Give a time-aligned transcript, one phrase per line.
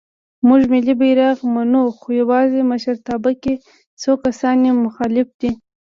[0.47, 3.53] مونږ ملی بیرغ منو خو یواځې مشرتابه کې
[4.01, 5.51] څو کسان یې مخالف دی.